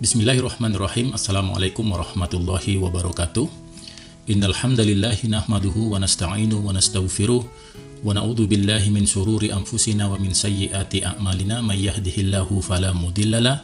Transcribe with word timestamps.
Bismillahirrahmanirrahim. 0.00 1.12
Assalamualaikum 1.12 1.84
warahmatullahi 1.84 2.80
wabarakatuh. 2.80 3.44
Innal 4.32 4.56
hamdalillahi 4.56 5.28
nahmaduhu 5.28 5.92
wa 5.92 6.00
nasta'inu 6.00 6.56
wa 6.56 6.72
nastaghfiruh 6.72 7.44
wa 7.44 8.08
na'udzu 8.08 8.48
billahi 8.48 8.88
min 8.88 9.04
shururi 9.04 9.52
anfusina 9.52 10.08
wa 10.08 10.16
min 10.16 10.32
sayyiati 10.32 11.04
a'malina 11.04 11.60
may 11.60 11.84
yahdihillahu 11.84 12.64
fala 12.64 12.96
mudhillalah 12.96 13.60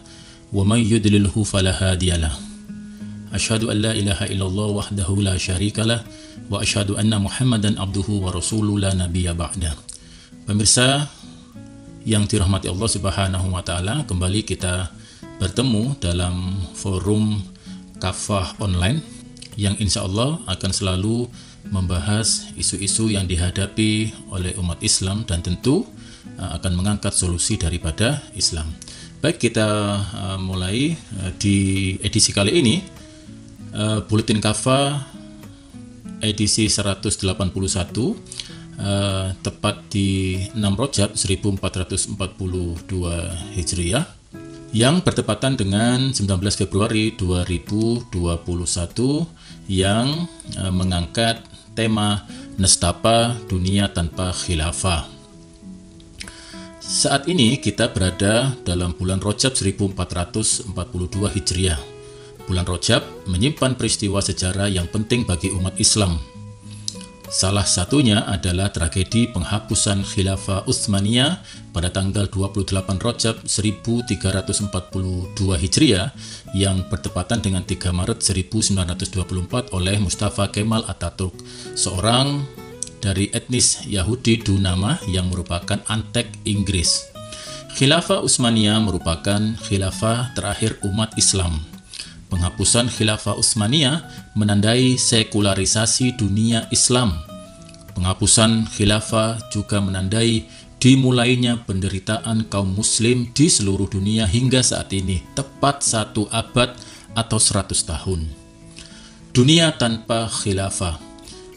wa 0.52 0.60
may 0.60 0.84
yudlilhu 0.84 1.40
fala 1.40 1.72
hadiyalah. 1.72 2.36
Asyhadu 3.32 3.72
an 3.72 3.80
la 3.80 3.92
ilaha 3.96 4.28
illallah 4.28 4.76
wahdahu 4.76 5.24
la 5.24 5.40
syarikalah 5.40 6.04
wa 6.52 6.60
asyhadu 6.60 7.00
anna 7.00 7.16
Muhammadan 7.16 7.80
abduhu 7.80 8.20
wa 8.20 8.36
rasuluhu 8.36 8.76
la 8.76 8.92
nabiyya 8.92 9.32
ba'da. 9.32 9.72
Pemirsa 10.44 11.08
yang 12.04 12.28
dirahmati 12.28 12.68
Allah 12.68 12.90
Subhanahu 12.92 13.56
wa 13.56 13.64
taala, 13.64 14.04
kembali 14.04 14.44
kita 14.44 14.92
bertemu 15.36 15.96
dalam 16.00 16.64
forum 16.72 17.44
kafah 18.00 18.56
online 18.60 19.00
yang 19.56 19.76
insya 19.80 20.04
Allah 20.04 20.40
akan 20.48 20.72
selalu 20.72 21.28
membahas 21.68 22.52
isu-isu 22.54 23.10
yang 23.10 23.26
dihadapi 23.26 24.12
oleh 24.30 24.54
umat 24.60 24.78
Islam 24.84 25.24
dan 25.26 25.42
tentu 25.42 25.84
uh, 26.38 26.50
akan 26.60 26.72
mengangkat 26.78 27.12
solusi 27.12 27.58
daripada 27.58 28.22
Islam. 28.36 28.70
Baik, 29.20 29.50
kita 29.50 29.66
uh, 30.00 30.38
mulai 30.38 30.94
uh, 31.20 31.32
di 31.40 31.96
edisi 32.00 32.32
kali 32.32 32.52
ini 32.60 32.76
Buletin 34.08 34.40
Kafa 34.40 35.04
edisi 36.24 36.64
181 36.64 37.36
tepat 39.44 39.76
di 39.92 40.40
6 40.48 40.56
Rojab 40.56 41.12
1442 41.12 42.16
Hijriah 43.52 44.15
yang 44.74 45.02
bertepatan 45.02 45.54
dengan 45.54 46.10
19 46.10 46.26
Februari 46.54 47.14
2021 47.14 48.10
yang 49.70 50.26
uh, 50.58 50.72
mengangkat 50.74 51.42
tema 51.76 52.24
Nestapa 52.56 53.36
Dunia 53.46 53.92
Tanpa 53.92 54.32
Khilafah. 54.32 55.06
Saat 56.86 57.26
ini 57.26 57.58
kita 57.58 57.90
berada 57.90 58.54
dalam 58.62 58.94
bulan 58.94 59.18
Rojab 59.18 59.58
1442 59.58 60.70
Hijriah. 61.34 61.80
Bulan 62.46 62.62
Rojab 62.62 63.02
menyimpan 63.26 63.74
peristiwa 63.74 64.22
sejarah 64.22 64.70
yang 64.70 64.86
penting 64.86 65.26
bagi 65.26 65.50
umat 65.50 65.74
Islam, 65.82 66.22
Salah 67.26 67.66
satunya 67.66 68.22
adalah 68.22 68.70
tragedi 68.70 69.26
penghapusan 69.26 70.06
Khilafah 70.06 70.62
Utsmaniyah 70.70 71.42
pada 71.74 71.90
tanggal 71.90 72.30
28 72.30 73.02
Rajab 73.02 73.42
1342 73.42 74.70
Hijriah 75.34 76.14
yang 76.54 76.86
bertepatan 76.86 77.42
dengan 77.42 77.66
3 77.66 77.90
Maret 77.90 78.22
1924 78.22 79.74
oleh 79.74 79.98
Mustafa 79.98 80.54
Kemal 80.54 80.86
Ataturk, 80.86 81.34
seorang 81.74 82.46
dari 83.02 83.26
etnis 83.34 83.82
Yahudi 83.82 84.46
Dunama 84.46 85.02
yang 85.10 85.26
merupakan 85.26 85.82
antek 85.90 86.30
Inggris. 86.46 87.10
Khilafah 87.74 88.22
Utsmaniyah 88.22 88.78
merupakan 88.78 89.42
khilafah 89.66 90.32
terakhir 90.38 90.78
umat 90.86 91.12
Islam 91.18 91.75
Penghapusan 92.26 92.90
Khilafah 92.90 93.38
Utsmaniyah 93.38 94.32
menandai 94.34 94.98
sekularisasi 94.98 96.18
dunia 96.18 96.66
Islam. 96.74 97.14
Penghapusan 97.96 98.68
khilafah 98.68 99.48
juga 99.48 99.80
menandai 99.80 100.44
dimulainya 100.76 101.64
penderitaan 101.64 102.44
kaum 102.52 102.76
muslim 102.76 103.32
di 103.32 103.48
seluruh 103.48 103.88
dunia 103.88 104.28
hingga 104.28 104.60
saat 104.60 104.92
ini, 104.92 105.24
tepat 105.32 105.80
satu 105.80 106.28
abad 106.28 106.76
atau 107.16 107.40
100 107.40 107.72
tahun. 107.72 108.28
Dunia 109.32 109.72
tanpa 109.80 110.28
khilafah. 110.28 111.00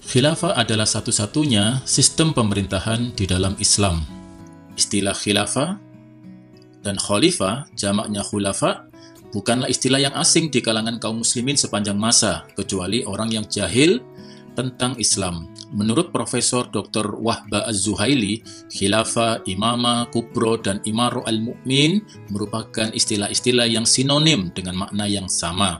Khilafah 0.09 0.58
adalah 0.58 0.88
satu-satunya 0.90 1.84
sistem 1.85 2.34
pemerintahan 2.34 3.13
di 3.13 3.29
dalam 3.29 3.53
Islam. 3.62 4.08
Istilah 4.74 5.13
khilafah 5.13 5.78
dan 6.81 6.96
khalifah, 6.97 7.69
jamaknya 7.75 8.24
khulafa, 8.25 8.89
bukanlah 9.34 9.69
istilah 9.69 10.01
yang 10.01 10.16
asing 10.17 10.50
di 10.50 10.62
kalangan 10.62 10.97
kaum 10.97 11.22
muslimin 11.22 11.57
sepanjang 11.57 11.97
masa, 11.97 12.45
kecuali 12.53 13.06
orang 13.06 13.29
yang 13.34 13.45
jahil 13.45 14.01
tentang 14.57 14.97
Islam. 15.00 15.47
Menurut 15.69 16.09
Profesor 16.09 16.66
Dr. 16.67 17.22
Wahba 17.22 17.63
Az-Zuhaili, 17.69 18.41
khilafah, 18.73 19.45
imamah, 19.45 20.09
kubro, 20.09 20.57
dan 20.57 20.81
imaro 20.84 21.22
al-mu'min 21.23 22.01
merupakan 22.34 22.90
istilah-istilah 22.90 23.69
yang 23.69 23.85
sinonim 23.85 24.50
dengan 24.51 24.75
makna 24.75 25.06
yang 25.06 25.29
sama. 25.29 25.78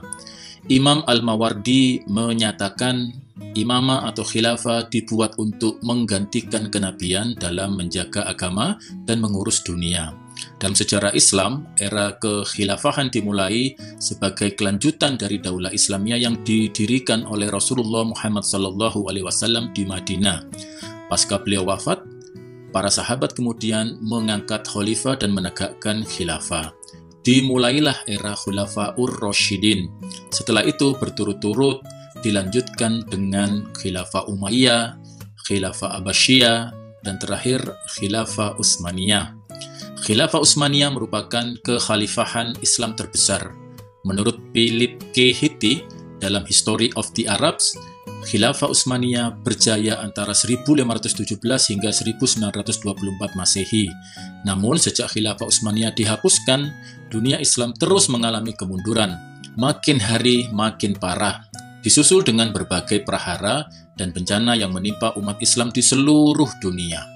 Imam 0.70 1.02
Al-Mawardi 1.08 2.06
menyatakan 2.06 3.10
imamah 3.56 4.06
atau 4.12 4.22
khilafah 4.22 4.92
dibuat 4.92 5.34
untuk 5.40 5.80
menggantikan 5.82 6.68
kenabian 6.68 7.34
dalam 7.34 7.74
menjaga 7.74 8.28
agama 8.28 8.76
dan 9.08 9.18
mengurus 9.18 9.64
dunia. 9.64 10.14
Dalam 10.60 10.76
sejarah 10.76 11.16
Islam, 11.16 11.72
era 11.80 12.20
kekhilafahan 12.20 13.08
dimulai 13.08 13.72
sebagai 13.96 14.52
kelanjutan 14.52 15.16
dari 15.16 15.40
daulah 15.40 15.72
Islamiyah 15.72 16.20
yang 16.20 16.36
didirikan 16.44 17.24
oleh 17.24 17.48
Rasulullah 17.48 18.04
Muhammad 18.04 18.44
SAW 18.44 19.72
di 19.72 19.88
Madinah. 19.88 20.44
Pasca 21.08 21.40
beliau 21.40 21.64
wafat, 21.64 22.04
para 22.76 22.92
sahabat 22.92 23.32
kemudian 23.32 23.96
mengangkat 24.04 24.68
khalifah 24.68 25.16
dan 25.16 25.32
menegakkan 25.32 26.04
khilafah. 26.04 26.76
Dimulailah 27.24 28.04
era 28.04 28.36
Khulafaur 28.36 29.16
Rashidin. 29.16 29.88
Setelah 30.28 30.60
itu 30.68 30.92
berturut-turut 30.92 31.80
dilanjutkan 32.20 33.08
dengan 33.08 33.64
Khilafah 33.80 34.28
Umayyah, 34.28 35.00
Khilafah 35.48 36.00
Abbasiyah, 36.00 36.72
dan 37.00 37.16
terakhir 37.16 37.64
Khilafah 37.96 38.60
Utsmaniyah. 38.60 39.39
Khilafah 40.00 40.40
Utsmaniyah 40.40 40.96
merupakan 40.96 41.44
kekhalifahan 41.60 42.56
Islam 42.64 42.96
terbesar. 42.96 43.52
Menurut 44.08 44.40
Philip 44.56 44.96
K. 45.12 45.28
Hitti 45.36 45.84
dalam 46.16 46.48
History 46.48 46.88
of 46.96 47.12
the 47.12 47.28
Arabs, 47.28 47.76
Khilafah 48.24 48.72
Utsmaniyah 48.72 49.44
berjaya 49.44 50.00
antara 50.00 50.32
1517 50.32 51.36
hingga 51.76 51.92
1924 51.92 53.36
Masehi. 53.36 53.92
Namun 54.48 54.80
sejak 54.80 55.12
Khilafah 55.12 55.44
Utsmaniyah 55.44 55.92
dihapuskan, 55.92 56.72
dunia 57.12 57.36
Islam 57.36 57.76
terus 57.76 58.08
mengalami 58.08 58.56
kemunduran. 58.56 59.20
Makin 59.60 60.00
hari 60.00 60.48
makin 60.48 60.96
parah, 60.96 61.44
disusul 61.84 62.24
dengan 62.24 62.56
berbagai 62.56 63.04
prahara 63.04 63.68
dan 64.00 64.16
bencana 64.16 64.56
yang 64.56 64.72
menimpa 64.72 65.12
umat 65.20 65.36
Islam 65.44 65.68
di 65.68 65.84
seluruh 65.84 66.48
dunia. 66.64 67.09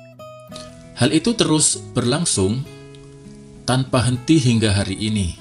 Hal 0.94 1.10
itu 1.10 1.34
terus 1.34 1.82
berlangsung 1.90 2.62
tanpa 3.66 4.06
henti 4.06 4.38
hingga 4.38 4.70
hari 4.70 4.94
ini. 4.94 5.34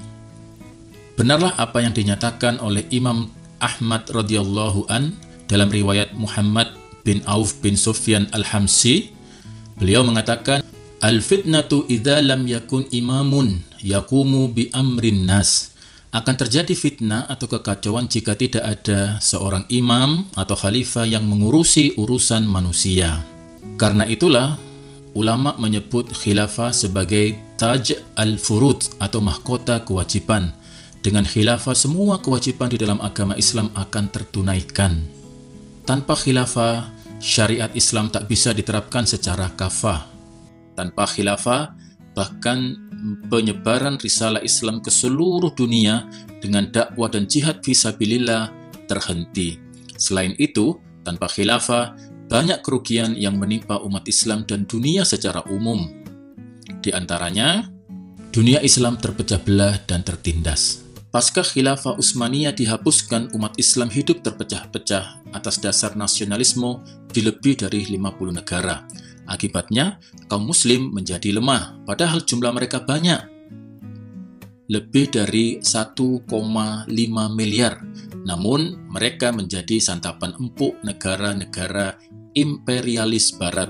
Benarlah 1.14 1.54
apa 1.62 1.86
yang 1.86 1.94
dinyatakan 1.94 2.58
oleh 2.58 2.90
Imam 2.90 3.30
Ahmad 3.62 4.10
radhiyallahu 4.10 4.90
an 4.90 5.14
dalam 5.46 5.70
riwayat 5.70 6.18
Muhammad 6.18 6.74
bin 7.06 7.22
Auf 7.30 7.62
bin 7.62 7.78
Sufyan 7.78 8.26
al-Hamsi. 8.34 9.14
Beliau 9.78 10.02
mengatakan, 10.02 10.66
Al-fitnatu 11.04 11.84
idza 11.92 12.24
lam 12.24 12.48
yakun 12.48 12.88
imamun 12.88 13.60
yakumu 13.84 14.50
bi 14.50 14.72
amrin 14.72 15.28
nas. 15.28 15.76
Akan 16.16 16.40
terjadi 16.40 16.72
fitnah 16.78 17.28
atau 17.28 17.52
kekacauan 17.52 18.08
jika 18.08 18.38
tidak 18.40 18.64
ada 18.64 19.18
seorang 19.20 19.68
imam 19.68 20.30
atau 20.38 20.56
khalifah 20.56 21.10
yang 21.10 21.26
mengurusi 21.28 21.98
urusan 22.00 22.48
manusia. 22.48 23.20
Karena 23.76 24.06
itulah 24.08 24.56
ulama 25.14 25.56
menyebut 25.62 26.10
khilafah 26.10 26.74
sebagai 26.74 27.38
taj 27.58 27.98
al-furud 28.18 28.98
atau 28.98 29.22
mahkota 29.22 29.82
kewajiban. 29.86 30.54
Dengan 31.04 31.28
khilafah 31.28 31.76
semua 31.76 32.20
kewajiban 32.24 32.72
di 32.72 32.80
dalam 32.80 32.98
agama 33.04 33.36
Islam 33.36 33.70
akan 33.76 34.06
tertunaikan. 34.10 35.04
Tanpa 35.84 36.16
khilafah, 36.16 36.96
syariat 37.20 37.68
Islam 37.76 38.08
tak 38.08 38.32
bisa 38.32 38.56
diterapkan 38.56 39.04
secara 39.04 39.52
kafah. 39.52 40.08
Tanpa 40.80 41.04
khilafah, 41.04 41.76
bahkan 42.16 42.80
penyebaran 43.28 44.00
risalah 44.00 44.40
Islam 44.42 44.80
ke 44.80 44.88
seluruh 44.88 45.52
dunia 45.52 46.08
dengan 46.40 46.72
dakwah 46.72 47.12
dan 47.12 47.28
jihad 47.28 47.60
visabilillah 47.60 48.48
terhenti. 48.88 49.60
Selain 50.00 50.32
itu, 50.40 50.80
tanpa 51.04 51.28
khilafah, 51.28 52.13
banyak 52.28 52.60
kerugian 52.64 53.16
yang 53.16 53.40
menimpa 53.40 53.80
umat 53.84 54.08
Islam 54.08 54.48
dan 54.48 54.68
dunia 54.68 55.04
secara 55.04 55.44
umum. 55.50 55.88
Di 56.84 56.92
antaranya, 56.92 57.68
dunia 58.32 58.60
Islam 58.64 59.00
terpecah 59.00 59.40
belah 59.44 59.80
dan 59.88 60.04
tertindas. 60.04 60.84
Pasca 61.14 61.46
khilafah 61.46 61.94
Utsmaniyah 62.02 62.58
dihapuskan, 62.58 63.38
umat 63.38 63.54
Islam 63.62 63.94
hidup 63.94 64.26
terpecah-pecah 64.26 65.30
atas 65.30 65.62
dasar 65.62 65.94
nasionalisme 65.94 66.82
di 67.14 67.22
lebih 67.22 67.62
dari 67.62 67.86
50 67.86 68.34
negara. 68.34 68.82
Akibatnya, 69.30 70.02
kaum 70.26 70.50
muslim 70.50 70.90
menjadi 70.90 71.38
lemah, 71.38 71.86
padahal 71.86 72.26
jumlah 72.26 72.50
mereka 72.50 72.82
banyak. 72.82 73.33
Lebih 74.72 75.12
dari 75.12 75.60
1,5 75.60 76.28
miliar. 77.36 77.84
Namun, 78.24 78.88
mereka 78.88 79.36
menjadi 79.36 79.80
santapan 79.84 80.32
empuk 80.40 80.80
negara-negara 80.86 82.00
imperialis 82.34 83.36
barat. 83.36 83.70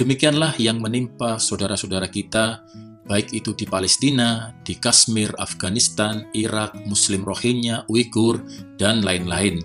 Demikianlah 0.00 0.56
yang 0.56 0.80
menimpa 0.80 1.36
saudara-saudara 1.36 2.08
kita, 2.08 2.64
baik 3.04 3.36
itu 3.36 3.52
di 3.52 3.68
Palestina, 3.68 4.56
di 4.64 4.78
Kashmir, 4.80 5.34
Afghanistan, 5.36 6.24
Irak, 6.32 6.72
Muslim 6.88 7.26
Rohingya, 7.26 7.84
Uighur, 7.90 8.40
dan 8.80 9.04
lain-lain. 9.04 9.60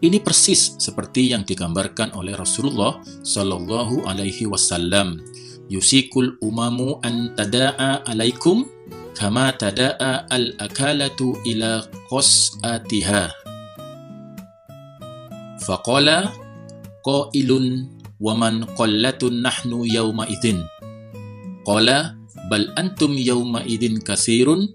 Ini 0.00 0.22
persis 0.24 0.80
seperti 0.80 1.34
yang 1.34 1.44
digambarkan 1.44 2.16
oleh 2.16 2.32
Rasulullah 2.32 3.02
Shallallahu 3.20 4.08
Alaihi 4.08 4.48
Wasallam. 4.48 5.20
Yusikul 5.70 6.40
umamu 6.40 6.98
an 7.04 7.36
tada'a 7.36 8.02
alaikum 8.08 8.64
kama 9.14 9.52
tada'a 9.54 10.30
al-akalatu 10.30 11.36
ila 11.46 11.84
qas'atiha. 12.08 13.30
Faqala 15.60 16.32
qailun 17.04 17.86
wa 18.20 18.32
man 18.36 18.64
qallatun 18.78 19.44
nahnu 19.44 19.84
yawma 19.84 20.24
idin. 20.30 20.64
Qala 21.66 22.16
bal 22.48 22.72
antum 22.80 23.14
yawma 23.14 23.62
idin 23.68 24.00
kasirun 24.00 24.72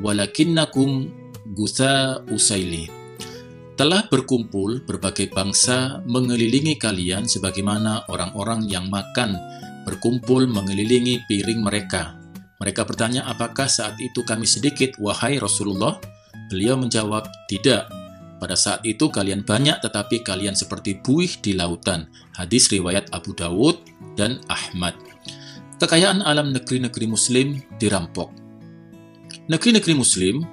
walakinnakum 0.00 1.10
gusa 1.52 2.24
usaili. 2.32 2.88
Telah 3.72 4.06
berkumpul 4.08 4.84
berbagai 4.84 5.32
bangsa 5.32 6.04
mengelilingi 6.04 6.76
kalian 6.76 7.24
sebagaimana 7.24 8.08
orang-orang 8.12 8.68
yang 8.68 8.86
makan 8.92 9.36
berkumpul 9.82 10.46
mengelilingi 10.46 11.24
piring 11.26 11.64
mereka 11.64 12.21
mereka 12.62 12.86
bertanya, 12.86 13.26
apakah 13.26 13.66
saat 13.66 13.98
itu 13.98 14.22
kami 14.22 14.46
sedikit, 14.46 14.94
wahai 15.02 15.42
Rasulullah? 15.42 15.98
Beliau 16.46 16.78
menjawab, 16.78 17.26
tidak. 17.50 17.90
Pada 18.38 18.54
saat 18.54 18.86
itu 18.86 19.10
kalian 19.10 19.42
banyak, 19.42 19.82
tetapi 19.82 20.22
kalian 20.22 20.54
seperti 20.54 21.02
buih 21.02 21.42
di 21.42 21.58
lautan. 21.58 22.06
Hadis 22.38 22.70
riwayat 22.70 23.10
Abu 23.10 23.34
Dawud 23.34 23.82
dan 24.14 24.38
Ahmad. 24.46 24.94
Kekayaan 25.82 26.22
alam 26.22 26.54
negeri-negeri 26.54 27.10
muslim 27.10 27.58
dirampok. 27.82 28.30
Negeri-negeri 29.50 29.98
muslim 29.98 30.46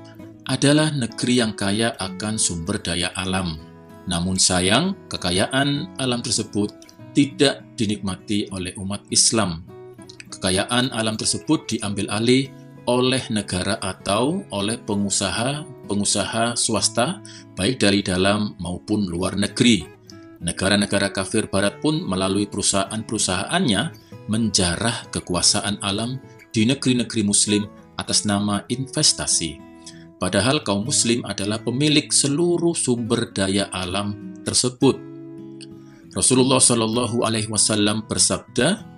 adalah 0.50 0.90
negeri 0.90 1.46
yang 1.46 1.54
kaya 1.54 1.94
akan 1.94 2.42
sumber 2.42 2.82
daya 2.82 3.14
alam. 3.14 3.62
Namun 4.10 4.42
sayang, 4.42 4.98
kekayaan 5.14 5.94
alam 6.02 6.26
tersebut 6.26 6.74
tidak 7.14 7.62
dinikmati 7.78 8.50
oleh 8.50 8.74
umat 8.82 9.06
Islam 9.14 9.62
kekayaan 10.30 10.94
alam 10.94 11.18
tersebut 11.18 11.66
diambil 11.70 12.10
alih 12.10 12.50
oleh 12.90 13.22
negara 13.30 13.78
atau 13.78 14.42
oleh 14.50 14.82
pengusaha-pengusaha 14.82 16.58
swasta, 16.58 17.22
baik 17.54 17.78
dari 17.78 18.02
dalam 18.02 18.58
maupun 18.58 19.06
luar 19.06 19.38
negeri. 19.38 19.86
Negara-negara 20.42 21.14
kafir 21.14 21.52
barat 21.52 21.78
pun 21.84 22.02
melalui 22.02 22.50
perusahaan-perusahaannya 22.50 23.82
menjarah 24.26 25.06
kekuasaan 25.14 25.78
alam 25.86 26.18
di 26.50 26.66
negeri-negeri 26.66 27.22
muslim 27.22 27.70
atas 28.00 28.26
nama 28.26 28.66
investasi. 28.72 29.60
Padahal 30.18 30.66
kaum 30.66 30.88
muslim 30.88 31.22
adalah 31.30 31.62
pemilik 31.62 32.10
seluruh 32.10 32.74
sumber 32.74 33.30
daya 33.32 33.70
alam 33.70 34.36
tersebut. 34.42 34.98
Rasulullah 36.10 36.58
Shallallahu 36.58 37.22
alaihi 37.22 37.48
wasallam 37.52 38.02
bersabda, 38.10 38.89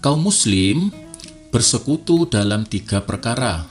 Kaum 0.00 0.24
muslim 0.24 0.88
bersekutu 1.52 2.24
dalam 2.24 2.64
tiga 2.64 3.04
perkara, 3.04 3.68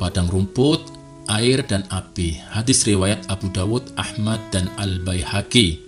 padang 0.00 0.24
rumput, 0.24 0.80
air, 1.28 1.68
dan 1.68 1.84
api. 1.92 2.40
Hadis 2.48 2.88
riwayat 2.88 3.28
Abu 3.28 3.52
Dawud, 3.52 3.92
Ahmad, 3.92 4.40
dan 4.48 4.72
Al-Baihaqi. 4.80 5.84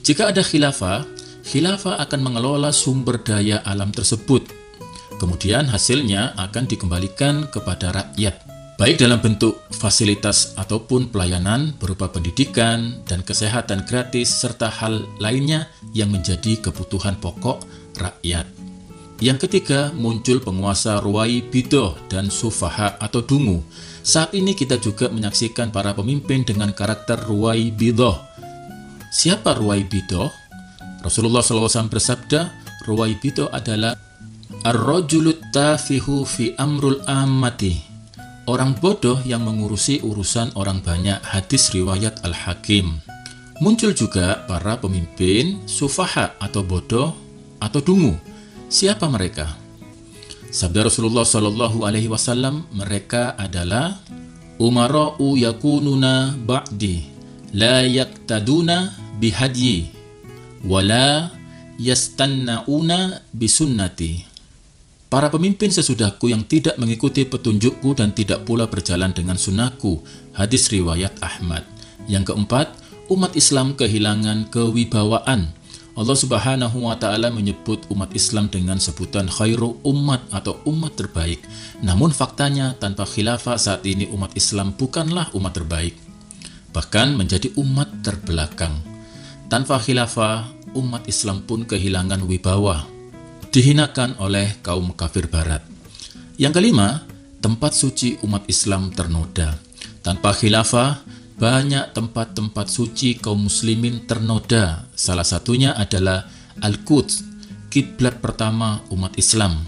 Jika 0.00 0.32
ada 0.32 0.40
khilafah, 0.40 1.04
khilafah 1.44 2.00
akan 2.00 2.20
mengelola 2.32 2.72
sumber 2.72 3.20
daya 3.20 3.60
alam 3.68 3.92
tersebut. 3.92 4.48
Kemudian 5.20 5.68
hasilnya 5.68 6.32
akan 6.40 6.64
dikembalikan 6.64 7.52
kepada 7.52 7.92
rakyat, 7.92 8.40
baik 8.80 9.04
dalam 9.04 9.20
bentuk 9.20 9.68
fasilitas 9.68 10.56
ataupun 10.56 11.12
pelayanan 11.12 11.76
berupa 11.76 12.08
pendidikan 12.08 13.04
dan 13.04 13.20
kesehatan 13.20 13.84
gratis 13.84 14.32
serta 14.32 14.72
hal 14.72 15.04
lainnya 15.20 15.68
yang 15.92 16.08
menjadi 16.08 16.56
kebutuhan 16.56 17.20
pokok 17.20 17.60
rakyat. 18.00 18.57
Yang 19.18 19.50
ketiga, 19.50 19.90
muncul 19.98 20.38
penguasa 20.38 21.02
ruwai 21.02 21.42
bidoh 21.42 21.98
dan 22.06 22.30
sufaha 22.30 22.94
atau 23.02 23.18
dungu. 23.18 23.66
Saat 24.06 24.38
ini 24.38 24.54
kita 24.54 24.78
juga 24.78 25.10
menyaksikan 25.10 25.74
para 25.74 25.90
pemimpin 25.90 26.46
dengan 26.46 26.70
karakter 26.70 27.26
ruwai 27.26 27.74
bidoh. 27.74 28.14
Siapa 29.10 29.58
ruwai 29.58 29.82
bidoh? 29.90 30.30
Rasulullah 31.02 31.42
SAW 31.42 31.90
bersabda, 31.90 32.54
ruwai 32.86 33.18
bidoh 33.18 33.50
adalah 33.50 33.98
Ar-rajulut 34.62 35.50
tafihu 35.50 36.22
fi 36.22 36.54
amrul 36.54 37.02
amati. 37.10 37.74
Orang 38.46 38.78
bodoh 38.78 39.18
yang 39.26 39.42
mengurusi 39.42 39.98
urusan 39.98 40.54
orang 40.54 40.78
banyak 40.78 41.18
hadis 41.26 41.74
riwayat 41.74 42.22
Al-Hakim. 42.22 43.02
Muncul 43.58 43.90
juga 43.98 44.46
para 44.46 44.78
pemimpin 44.78 45.58
sufaha 45.66 46.38
atau 46.38 46.62
bodoh 46.62 47.12
atau 47.58 47.82
dungu 47.82 48.27
Siapa 48.68 49.08
mereka? 49.08 49.56
Sabda 50.52 50.84
Rasulullah 50.92 51.24
Shallallahu 51.24 51.88
Alaihi 51.88 52.12
Wasallam, 52.12 52.68
mereka 52.68 53.32
adalah 53.40 53.96
umara'u 54.60 55.40
yakununa 55.40 56.36
ba'di 56.36 57.08
la 57.56 57.80
yaktaduna 57.80 58.92
bihadyi 59.16 59.88
wala 60.68 61.32
yastanna'una 61.80 63.24
bisunnati. 63.32 64.28
Para 65.08 65.32
pemimpin 65.32 65.72
sesudahku 65.72 66.28
yang 66.28 66.44
tidak 66.44 66.76
mengikuti 66.76 67.24
petunjukku 67.24 67.96
dan 67.96 68.12
tidak 68.12 68.44
pula 68.44 68.68
berjalan 68.68 69.16
dengan 69.16 69.40
sunnahku. 69.40 70.04
Hadis 70.36 70.68
riwayat 70.68 71.16
Ahmad. 71.24 71.64
Yang 72.04 72.36
keempat, 72.36 72.76
umat 73.08 73.32
Islam 73.32 73.72
kehilangan 73.72 74.52
kewibawaan 74.52 75.56
Allah 75.98 76.14
Subhanahu 76.14 76.86
wa 76.86 76.94
taala 76.94 77.26
menyebut 77.26 77.90
umat 77.90 78.14
Islam 78.14 78.46
dengan 78.46 78.78
sebutan 78.78 79.26
khairu 79.26 79.82
umat 79.82 80.22
atau 80.30 80.62
umat 80.62 80.94
terbaik. 80.94 81.42
Namun 81.82 82.14
faktanya 82.14 82.78
tanpa 82.78 83.02
khilafah 83.02 83.58
saat 83.58 83.82
ini 83.82 84.06
umat 84.14 84.30
Islam 84.38 84.78
bukanlah 84.78 85.26
umat 85.34 85.58
terbaik, 85.58 85.98
bahkan 86.70 87.18
menjadi 87.18 87.50
umat 87.58 87.90
terbelakang. 88.06 88.78
Tanpa 89.50 89.82
khilafah, 89.82 90.46
umat 90.78 91.02
Islam 91.10 91.42
pun 91.42 91.66
kehilangan 91.66 92.22
wibawa, 92.30 92.86
dihinakan 93.50 94.22
oleh 94.22 94.54
kaum 94.62 94.94
kafir 94.94 95.26
barat. 95.26 95.66
Yang 96.38 96.62
kelima, 96.62 97.02
tempat 97.42 97.74
suci 97.74 98.22
umat 98.22 98.46
Islam 98.46 98.94
ternoda. 98.94 99.58
Tanpa 100.06 100.30
khilafah, 100.30 101.02
banyak 101.38 101.94
tempat-tempat 101.94 102.66
suci 102.66 103.14
kaum 103.22 103.46
muslimin 103.46 104.04
ternoda. 104.10 104.90
Salah 104.98 105.22
satunya 105.22 105.70
adalah 105.78 106.26
Al-Quds, 106.58 107.22
kiblat 107.70 108.18
pertama 108.18 108.82
umat 108.90 109.14
Islam. 109.14 109.62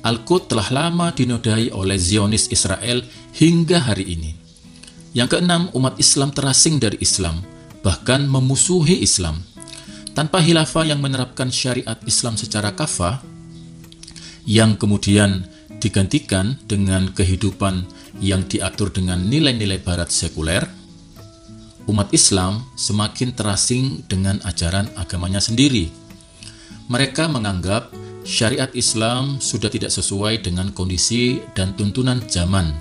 Al-Quds 0.00 0.48
telah 0.48 0.68
lama 0.72 1.12
dinodai 1.12 1.68
oleh 1.76 2.00
Zionis 2.00 2.48
Israel 2.48 3.04
hingga 3.36 3.84
hari 3.84 4.16
ini. 4.16 4.32
Yang 5.12 5.36
keenam, 5.36 5.68
umat 5.76 6.00
Islam 6.00 6.32
terasing 6.32 6.80
dari 6.80 6.96
Islam, 7.04 7.44
bahkan 7.84 8.24
memusuhi 8.24 9.04
Islam. 9.04 9.44
Tanpa 10.16 10.40
hilafah 10.40 10.88
yang 10.88 11.04
menerapkan 11.04 11.52
syariat 11.52 12.00
Islam 12.08 12.40
secara 12.40 12.72
kafah, 12.72 13.20
yang 14.48 14.80
kemudian 14.80 15.44
digantikan 15.84 16.56
dengan 16.64 17.12
kehidupan 17.12 17.84
yang 18.24 18.48
diatur 18.48 18.88
dengan 18.88 19.20
nilai-nilai 19.20 19.84
barat 19.84 20.08
sekuler, 20.08 20.79
umat 21.88 22.12
Islam 22.12 22.66
semakin 22.76 23.32
terasing 23.32 24.04
dengan 24.10 24.42
ajaran 24.44 24.90
agamanya 24.98 25.40
sendiri. 25.40 25.88
Mereka 26.90 27.30
menganggap 27.30 27.94
syariat 28.26 28.68
Islam 28.74 29.38
sudah 29.38 29.70
tidak 29.70 29.94
sesuai 29.94 30.42
dengan 30.42 30.74
kondisi 30.74 31.40
dan 31.54 31.72
tuntunan 31.78 32.20
zaman. 32.26 32.76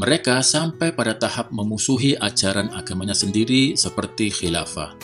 Mereka 0.00 0.40
sampai 0.40 0.96
pada 0.96 1.12
tahap 1.12 1.52
memusuhi 1.52 2.16
ajaran 2.16 2.72
agamanya 2.72 3.12
sendiri 3.12 3.76
seperti 3.76 4.32
khilafah. 4.32 4.96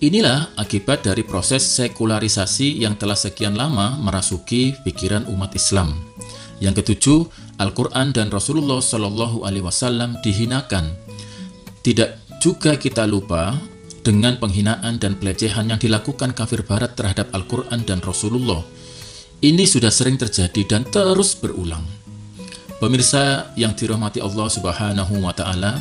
Inilah 0.00 0.56
akibat 0.56 1.04
dari 1.04 1.20
proses 1.20 1.60
sekularisasi 1.76 2.80
yang 2.80 2.96
telah 2.96 3.18
sekian 3.18 3.52
lama 3.52 4.00
merasuki 4.00 4.72
pikiran 4.80 5.28
umat 5.28 5.52
Islam. 5.52 5.92
Yang 6.56 6.80
ketujuh, 6.80 7.20
Al-Quran 7.60 8.16
dan 8.16 8.32
Rasulullah 8.32 8.80
Shallallahu 8.80 9.44
Alaihi 9.44 9.60
Wasallam 9.60 10.16
dihinakan. 10.24 10.96
Tidak 11.84 12.29
juga 12.40 12.80
kita 12.80 13.04
lupa 13.04 13.52
dengan 14.00 14.40
penghinaan 14.40 14.96
dan 14.96 15.20
pelecehan 15.20 15.68
yang 15.68 15.76
dilakukan 15.76 16.32
kafir 16.32 16.64
barat 16.64 16.96
terhadap 16.96 17.28
Al-Quran 17.36 17.84
dan 17.84 18.00
Rasulullah. 18.00 18.64
Ini 19.44 19.68
sudah 19.68 19.92
sering 19.92 20.16
terjadi 20.16 20.64
dan 20.64 20.88
terus 20.88 21.36
berulang. 21.36 21.84
Pemirsa 22.80 23.52
yang 23.60 23.76
dirahmati 23.76 24.24
Allah 24.24 24.48
Subhanahu 24.48 25.20
wa 25.20 25.36
taala, 25.36 25.76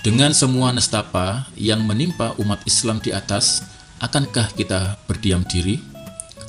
dengan 0.00 0.32
semua 0.32 0.72
nestapa 0.72 1.44
yang 1.60 1.84
menimpa 1.84 2.32
umat 2.40 2.64
Islam 2.64 2.96
di 3.04 3.12
atas, 3.12 3.60
akankah 4.00 4.48
kita 4.56 4.96
berdiam 5.04 5.44
diri? 5.44 5.76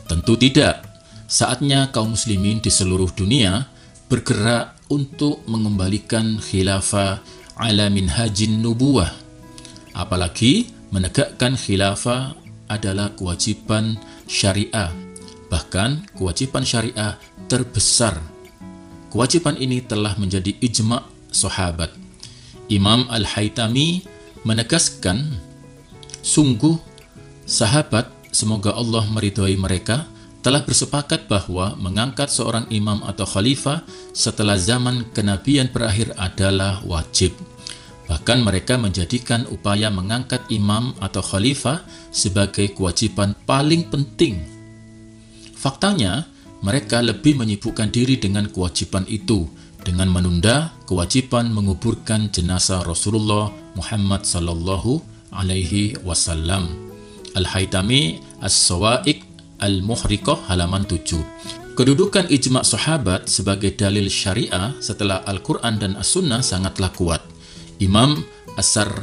Tentu 0.08 0.40
tidak. 0.40 0.88
Saatnya 1.28 1.92
kaum 1.92 2.16
muslimin 2.16 2.64
di 2.64 2.72
seluruh 2.72 3.12
dunia 3.12 3.68
bergerak 4.08 4.80
untuk 4.88 5.44
mengembalikan 5.48 6.40
khilafah 6.40 7.20
ala 7.60 7.92
minhajin 7.92 8.64
nubuwah. 8.64 9.21
Apalagi 9.92 10.72
menegakkan 10.92 11.56
khilafah 11.56 12.36
adalah 12.72 13.12
kewajiban 13.16 14.00
syariah, 14.28 14.92
bahkan 15.52 16.08
kewajiban 16.16 16.64
syariah 16.64 17.20
terbesar. 17.52 18.16
Kewajiban 19.12 19.60
ini 19.60 19.84
telah 19.84 20.16
menjadi 20.16 20.56
ijma' 20.64 21.04
sahabat. 21.36 21.92
Imam 22.72 23.04
Al-Haytami 23.12 24.08
menegaskan, 24.48 25.36
sungguh 26.24 26.80
sahabat, 27.44 28.08
semoga 28.32 28.72
Allah 28.72 29.04
meridhoi 29.12 29.60
mereka, 29.60 30.08
telah 30.42 30.64
bersepakat 30.66 31.30
bahwa 31.30 31.78
mengangkat 31.78 32.32
seorang 32.32 32.66
imam 32.74 33.04
atau 33.06 33.28
khalifah 33.30 33.86
setelah 34.16 34.58
zaman 34.58 35.06
kenabian 35.14 35.70
berakhir 35.70 36.16
adalah 36.18 36.82
wajib. 36.88 37.36
Bahkan 38.10 38.44
mereka 38.44 38.80
menjadikan 38.80 39.46
upaya 39.50 39.92
mengangkat 39.94 40.46
imam 40.50 40.96
atau 40.98 41.22
khalifah 41.22 41.86
sebagai 42.10 42.74
kewajiban 42.74 43.38
paling 43.46 43.88
penting. 43.88 44.42
Faktanya, 45.56 46.26
mereka 46.62 47.02
lebih 47.02 47.38
menyibukkan 47.38 47.90
diri 47.90 48.18
dengan 48.22 48.50
kewajiban 48.50 49.06
itu 49.10 49.50
dengan 49.82 50.14
menunda 50.14 50.70
kewajiban 50.86 51.50
menguburkan 51.50 52.30
jenazah 52.30 52.86
Rasulullah 52.86 53.50
Muhammad 53.74 54.22
sallallahu 54.26 55.02
alaihi 55.34 55.98
wasallam. 56.06 56.70
Al-Haytami 57.34 58.22
As-Sawa'iq 58.44 59.24
Al-Muhriqah 59.62 60.50
halaman 60.50 60.84
7. 60.86 61.78
Kedudukan 61.78 62.28
ijma' 62.28 62.68
sahabat 62.68 63.32
sebagai 63.32 63.72
dalil 63.74 64.12
syariah 64.12 64.76
setelah 64.84 65.24
Al-Quran 65.24 65.80
dan 65.80 65.92
As-Sunnah 65.96 66.44
sangatlah 66.44 66.92
kuat. 66.92 67.31
Imam 67.82 68.22
Asar 68.62 68.94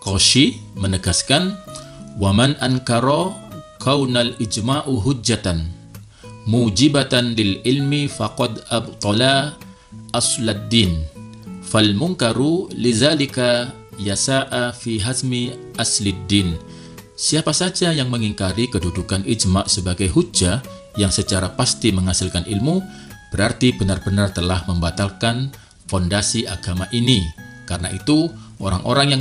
Koshi 0.00 0.56
menegaskan 0.80 1.60
waman 2.16 2.56
ankara 2.64 3.36
kaunal 3.76 4.32
ijma'u 4.40 4.96
hujjatan 5.04 5.68
mujibatan 6.48 7.36
lil 7.36 7.60
ilmi 7.68 8.08
faqad 8.08 8.64
abtala 8.72 9.52
asladdin 10.16 11.04
fal 11.60 11.92
munkaru 11.92 12.72
lizalika 12.72 13.68
yasa'a 14.00 14.72
fi 14.72 14.96
hazmi 15.00 15.52
asliddin 15.76 16.56
Siapa 17.14 17.54
saja 17.54 17.94
yang 17.94 18.10
mengingkari 18.10 18.66
kedudukan 18.66 19.22
ijma' 19.22 19.70
sebagai 19.70 20.10
hujjah 20.10 20.58
yang 20.98 21.14
secara 21.14 21.46
pasti 21.54 21.94
menghasilkan 21.94 22.42
ilmu, 22.42 22.82
berarti 23.30 23.70
benar-benar 23.70 24.34
telah 24.34 24.66
membatalkan 24.66 25.54
fondasi 25.86 26.42
agama 26.42 26.90
ini 26.90 27.22
karena 27.64 27.88
itu, 27.92 28.28
orang-orang 28.60 29.16
yang 29.16 29.20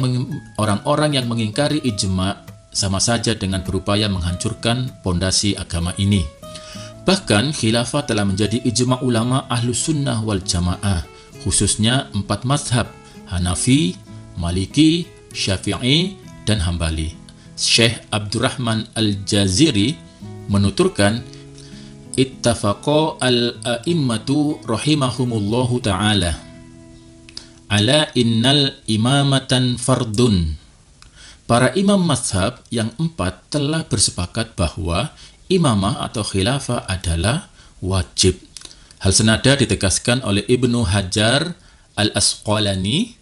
orang-orang 0.60 1.16
yang 1.16 1.26
mengingkari 1.32 1.80
ijma 1.80 2.44
sama 2.76 3.00
saja 3.00 3.32
dengan 3.38 3.64
berupaya 3.64 4.12
menghancurkan 4.12 5.00
pondasi 5.00 5.56
agama 5.56 5.96
ini. 5.96 6.28
Bahkan 7.04 7.56
khilafah 7.56 8.04
telah 8.08 8.24
menjadi 8.28 8.64
ijma 8.64 9.04
ulama 9.04 9.48
ahlus 9.48 9.88
sunnah 9.88 10.20
wal 10.24 10.44
jamaah, 10.44 11.04
khususnya 11.44 12.12
empat 12.12 12.44
mazhab, 12.48 12.88
Hanafi, 13.28 13.96
Maliki, 14.40 15.08
Syafi'i, 15.32 16.20
dan 16.44 16.64
Hambali. 16.64 17.16
Syekh 17.54 18.02
Abdurrahman 18.10 18.90
Al-Jaziri 18.98 19.96
menuturkan, 20.50 21.22
Ittafaqo 22.14 23.18
al-a'immatu 23.18 24.62
rahimahumullahu 24.68 25.82
ta'ala 25.82 26.43
ala 27.74 28.14
innal 28.14 28.78
imamatan 28.86 29.82
fardun. 29.82 30.62
Para 31.50 31.74
imam 31.74 31.98
mazhab 32.06 32.62
yang 32.70 32.94
empat 33.02 33.50
telah 33.50 33.90
bersepakat 33.90 34.54
bahwa 34.54 35.10
imamah 35.50 36.06
atau 36.06 36.22
khilafah 36.22 36.86
adalah 36.86 37.50
wajib. 37.82 38.38
Hal 39.02 39.12
senada 39.12 39.58
ditegaskan 39.58 40.22
oleh 40.22 40.46
Ibnu 40.46 40.86
Hajar 40.86 41.58
al-Asqalani. 41.98 43.20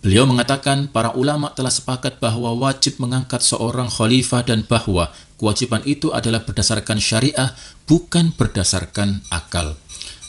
Beliau 0.00 0.24
mengatakan 0.24 0.88
para 0.88 1.12
ulama 1.12 1.52
telah 1.52 1.70
sepakat 1.70 2.18
bahwa 2.24 2.56
wajib 2.56 2.96
mengangkat 2.98 3.44
seorang 3.44 3.92
khalifah 3.92 4.48
dan 4.48 4.64
bahwa 4.64 5.12
kewajiban 5.36 5.84
itu 5.84 6.08
adalah 6.10 6.42
berdasarkan 6.42 6.98
syariah 6.98 7.52
bukan 7.84 8.32
berdasarkan 8.32 9.22
akal. 9.28 9.76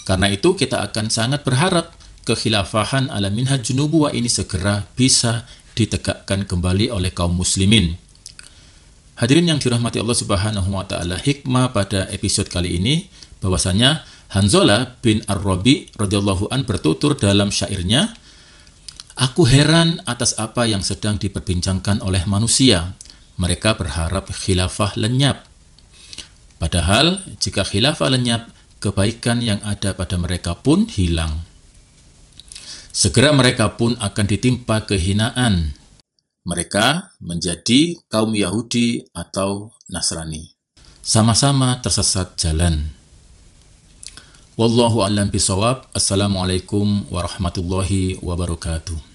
Karena 0.04 0.28
itu 0.34 0.58
kita 0.60 0.82
akan 0.82 1.08
sangat 1.14 1.46
berharap 1.46 1.94
kekhilafahan 2.26 3.10
ala 3.10 3.30
minhaj 3.34 3.66
nubuwah 3.74 4.14
ini 4.14 4.30
segera 4.30 4.86
bisa 4.94 5.46
ditegakkan 5.74 6.46
kembali 6.46 6.92
oleh 6.92 7.12
kaum 7.16 7.34
muslimin. 7.34 7.98
Hadirin 9.22 9.54
yang 9.54 9.60
dirahmati 9.62 10.02
Allah 10.02 10.18
Subhanahu 10.18 10.70
wa 10.74 10.86
taala, 10.86 11.22
hikmah 11.22 11.70
pada 11.74 12.10
episode 12.10 12.50
kali 12.50 12.82
ini 12.82 13.06
bahwasanya 13.42 14.02
Hanzola 14.34 14.98
bin 15.04 15.22
Ar-Rabi 15.28 15.94
radhiyallahu 15.94 16.50
an 16.50 16.66
bertutur 16.66 17.20
dalam 17.20 17.54
syairnya, 17.54 18.18
Aku 19.20 19.46
heran 19.46 20.02
atas 20.08 20.40
apa 20.40 20.66
yang 20.66 20.82
sedang 20.82 21.20
diperbincangkan 21.20 22.02
oleh 22.02 22.26
manusia. 22.26 22.98
Mereka 23.38 23.78
berharap 23.78 24.32
khilafah 24.32 24.98
lenyap. 24.98 25.46
Padahal 26.58 27.22
jika 27.38 27.62
khilafah 27.62 28.10
lenyap, 28.10 28.50
kebaikan 28.82 29.46
yang 29.46 29.62
ada 29.62 29.94
pada 29.94 30.18
mereka 30.18 30.58
pun 30.58 30.90
hilang. 30.90 31.51
Segera 32.92 33.32
mereka 33.32 33.80
pun 33.80 33.96
akan 33.96 34.26
ditimpa 34.28 34.84
kehinaan. 34.84 35.72
Mereka 36.44 37.16
menjadi 37.24 37.96
kaum 38.12 38.36
Yahudi 38.36 39.08
atau 39.16 39.72
Nasrani. 39.88 40.52
Sama-sama 41.00 41.80
tersesat 41.80 42.36
jalan. 42.36 42.92
Wallahu 44.60 45.08
a'lam 45.08 45.32
bisawab. 45.32 45.88
Assalamualaikum 45.96 47.08
warahmatullahi 47.08 48.20
wabarakatuh. 48.20 49.11